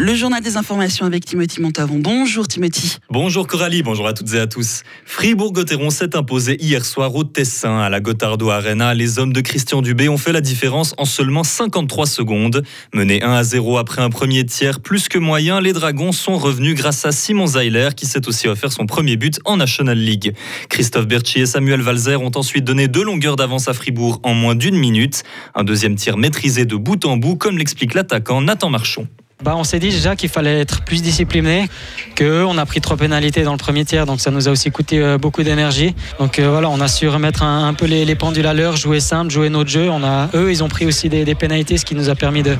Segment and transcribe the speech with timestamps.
[0.00, 1.98] Le journal des informations avec Timothy Montavon.
[1.98, 2.98] Bonjour Timothy.
[3.10, 4.84] Bonjour Coralie, bonjour à toutes et à tous.
[5.04, 8.94] Fribourg-Gotteron s'est imposé hier soir au Tessin à la Gottardo Arena.
[8.94, 12.62] Les hommes de Christian Dubé ont fait la différence en seulement 53 secondes.
[12.94, 16.76] Menés 1 à 0 après un premier tiers plus que moyen, les Dragons sont revenus
[16.76, 20.32] grâce à Simon Zeiler qui s'est aussi offert son premier but en National League.
[20.68, 24.54] Christophe Berchi et Samuel Valzer ont ensuite donné deux longueurs d'avance à Fribourg en moins
[24.54, 25.24] d'une minute.
[25.56, 29.08] Un deuxième tir maîtrisé de bout en bout comme l'explique l'attaquant Nathan Marchon.
[29.44, 31.68] Bah, on s'est dit déjà qu'il fallait être plus discipliné,
[32.16, 34.98] qu'on a pris trois pénalités dans le premier tiers, donc ça nous a aussi coûté
[34.98, 35.94] euh, beaucoup d'énergie.
[36.18, 39.30] Donc euh, voilà, on a su remettre un, peu les, pendules à l'heure, jouer simple,
[39.30, 39.88] jouer notre jeu.
[39.90, 42.58] On a, eux, ils ont pris aussi des, pénalités, ce qui nous a permis de,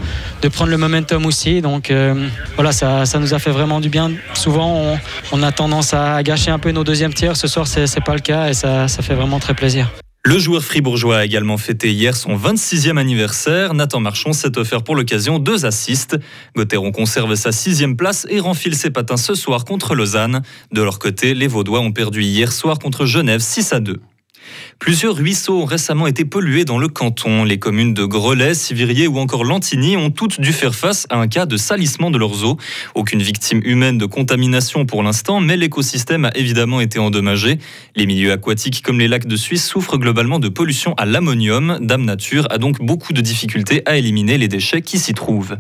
[0.51, 1.61] prendre le momentum aussi.
[1.63, 4.13] Donc euh, voilà, ça, nous a fait vraiment du bien.
[4.35, 4.97] Souvent,
[5.33, 7.37] on, a tendance à gâcher un peu nos deuxièmes tiers.
[7.37, 9.91] Ce soir, c'est pas le cas et ça, ça fait vraiment très plaisir.
[10.25, 13.73] Le joueur fribourgeois a également fêté hier son 26e anniversaire.
[13.73, 16.19] Nathan Marchon s'est offert pour l'occasion deux assists.
[16.55, 20.43] Gauthieron conserve sa sixième place et renfile ses patins ce soir contre Lausanne.
[20.73, 24.01] De leur côté, les Vaudois ont perdu hier soir contre Genève 6 à 2.
[24.79, 27.45] Plusieurs ruisseaux ont récemment été pollués dans le canton.
[27.45, 31.29] Les communes de Grelais, Sivirier ou encore Lantigny ont toutes dû faire face à un
[31.29, 32.57] cas de salissement de leurs eaux.
[32.95, 37.59] Aucune victime humaine de contamination pour l'instant, mais l'écosystème a évidemment été endommagé.
[37.97, 41.79] Les milieux aquatiques comme les lacs de Suisse souffrent globalement de pollution à l'ammonium.
[41.81, 45.57] Dame Nature a donc beaucoup de difficultés à éliminer les déchets qui s'y trouvent.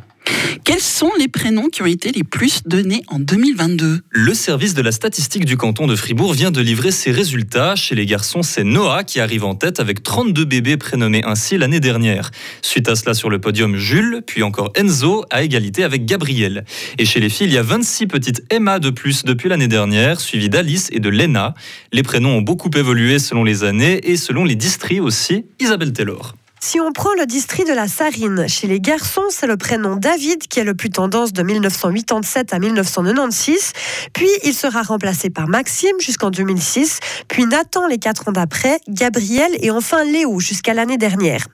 [0.64, 4.82] Quels sont les prénoms qui ont été les plus donnés en 2022 Le service de
[4.82, 7.74] la statistique du canton de Fribourg vient de livrer ses résultats.
[7.74, 11.80] Chez les garçons, c'est Noah qui arrive en tête avec 32 bébés prénommés ainsi l'année
[11.80, 12.30] dernière.
[12.62, 16.64] Suite à cela sur le podium, Jules, puis encore Enzo, à égalité avec Gabriel.
[16.98, 20.20] Et chez les filles, il y a 26 petites Emma de plus depuis l'année dernière,
[20.20, 21.54] suivies d'Alice et de Lena.
[21.92, 25.46] Les prénoms ont beaucoup évolué selon les années et selon les districts aussi.
[25.60, 26.34] Isabelle Taylor.
[26.60, 30.48] Si on prend le district de la Sarine, chez les garçons, c'est le prénom David
[30.48, 33.72] qui est le plus tendance de 1987 à 1996.
[34.12, 36.98] Puis il sera remplacé par Maxime jusqu'en 2006,
[37.28, 41.46] puis Nathan les quatre ans d'après, Gabriel et enfin Léo jusqu'à l'année dernière.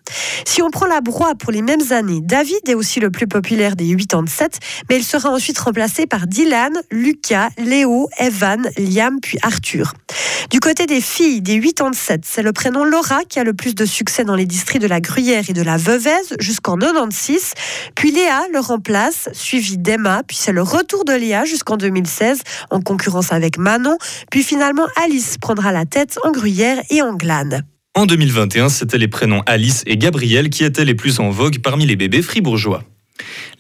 [0.46, 3.76] Si on prend la broie pour les mêmes années, David est aussi le plus populaire
[3.76, 9.92] des 87, mais il sera ensuite remplacé par Dylan, Lucas, Léo, Evan, Liam puis Arthur.
[10.50, 13.84] Du côté des filles des 87, c'est le prénom Laura qui a le plus de
[13.84, 17.52] succès dans les districts de la Gruyère et de la Veuvez jusqu'en 96.
[17.94, 20.22] Puis Léa le remplace, suivi d'Emma.
[20.26, 23.96] Puis c'est le retour de Léa jusqu'en 2016 en concurrence avec Manon.
[24.30, 27.64] Puis finalement Alice prendra la tête en Gruyère et en Glane.
[27.96, 31.86] En 2021, c'était les prénoms Alice et Gabriel qui étaient les plus en vogue parmi
[31.86, 32.82] les bébés fribourgeois.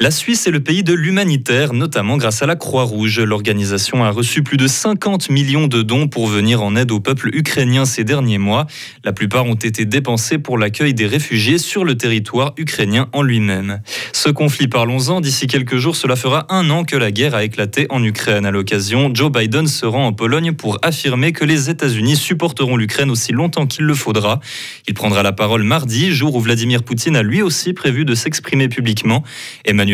[0.00, 3.20] La Suisse est le pays de l'humanitaire, notamment grâce à la Croix-Rouge.
[3.20, 7.30] L'organisation a reçu plus de 50 millions de dons pour venir en aide au peuple
[7.32, 8.66] ukrainien ces derniers mois.
[9.04, 13.80] La plupart ont été dépensés pour l'accueil des réfugiés sur le territoire ukrainien en lui-même.
[14.12, 17.86] Ce conflit, parlons-en, d'ici quelques jours, cela fera un an que la guerre a éclaté
[17.90, 18.46] en Ukraine.
[18.46, 23.10] À l'occasion, Joe Biden se rend en Pologne pour affirmer que les États-Unis supporteront l'Ukraine
[23.10, 24.40] aussi longtemps qu'il le faudra.
[24.88, 28.68] Il prendra la parole mardi, jour où Vladimir Poutine a lui aussi prévu de s'exprimer
[28.68, 29.22] publiquement.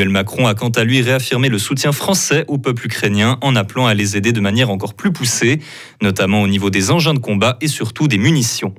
[0.09, 3.95] Macron a quant à lui réaffirmé le soutien français au peuple ukrainien en appelant à
[3.95, 5.61] les aider de manière encore plus poussée,
[6.03, 8.75] notamment au niveau des engins de combat et surtout des munitions.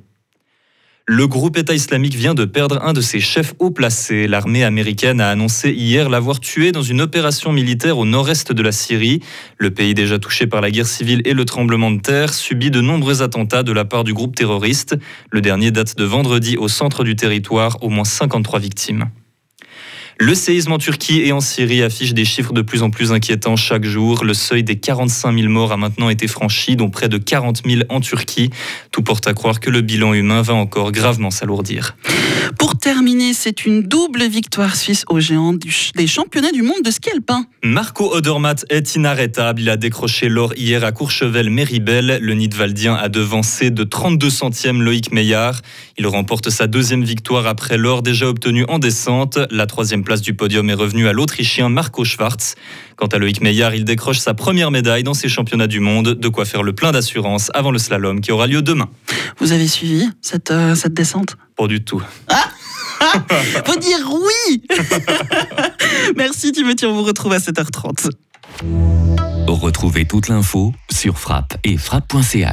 [1.06, 4.28] Le groupe État islamique vient de perdre un de ses chefs haut placés.
[4.28, 8.70] L'armée américaine a annoncé hier l'avoir tué dans une opération militaire au nord-est de la
[8.70, 9.20] Syrie.
[9.58, 12.80] Le pays déjà touché par la guerre civile et le tremblement de terre subit de
[12.80, 14.96] nombreux attentats de la part du groupe terroriste.
[15.30, 19.10] Le dernier date de vendredi au centre du territoire, au moins 53 victimes.
[20.24, 23.56] Le séisme en Turquie et en Syrie affiche des chiffres de plus en plus inquiétants
[23.56, 24.24] chaque jour.
[24.24, 27.82] Le seuil des 45 000 morts a maintenant été franchi, dont près de 40 000
[27.88, 28.50] en Turquie.
[28.92, 31.96] Tout porte à croire que le bilan humain va encore gravement s'alourdir.
[32.82, 35.54] Pour terminer, c'est une double victoire suisse aux géants
[35.94, 37.46] des championnats du monde de ski alpin.
[37.62, 39.60] Marco Odermatt est inarrêtable.
[39.60, 42.18] Il a décroché l'or hier à Courchevel-Méribel.
[42.20, 45.60] Le Nidwaldien a devancé de 32 centièmes Loïc Meillard.
[45.96, 49.38] Il remporte sa deuxième victoire après l'or déjà obtenu en descente.
[49.52, 52.56] La troisième place du podium est revenue à l'Autrichien Marco Schwarz.
[52.96, 56.14] Quant à Loïc Meillard, il décroche sa première médaille dans ces championnats du monde.
[56.14, 58.90] De quoi faire le plein d'assurance avant le slalom qui aura lieu demain.
[59.38, 61.36] Vous avez suivi cette, euh, cette descente?
[61.56, 62.02] Pas du tout.
[62.26, 62.51] Ah
[63.64, 64.62] Faut dire oui
[66.16, 68.10] Merci Timothy, on vous retrouve à 7h30.
[69.48, 72.50] Retrouvez toute l'info sur frappe et frappe.ch.